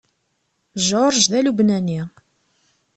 [0.85, 2.01] George d Alubnani.